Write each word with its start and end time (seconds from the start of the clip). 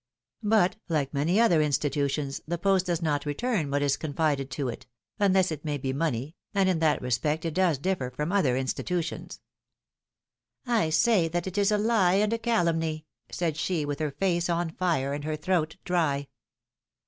But, 0.41 0.77
like 0.89 1.13
many 1.13 1.39
other 1.39 1.61
institutions, 1.61 2.41
the 2.47 2.57
post 2.57 2.87
does 2.87 3.03
not 3.03 3.23
return 3.27 3.69
what 3.69 3.83
is 3.83 3.97
confided 3.97 4.49
to 4.49 4.67
it— 4.67 4.87
unless 5.19 5.51
it 5.51 5.63
may 5.63 5.77
be 5.77 5.93
money— 5.93 6.35
and 6.55 6.67
in 6.67 6.79
that 6.79 7.03
respect 7.03 7.45
it 7.45 7.53
does 7.53 7.77
differ 7.77 8.09
from 8.09 8.31
other 8.31 8.57
institutions. 8.57 9.41
I 10.65 10.89
say 10.89 11.27
that 11.27 11.45
it 11.45 11.55
is 11.55 11.71
a 11.71 11.77
lie 11.77 12.15
and 12.15 12.33
a 12.33 12.39
calumny,^^ 12.39 13.05
said 13.31 13.57
she, 13.57 13.85
with 13.85 13.99
her 13.99 14.09
face 14.09 14.49
on 14.49 14.71
fire, 14.71 15.13
and 15.13 15.23
her 15.23 15.35
throat 15.35 15.77
dry. 15.85 16.29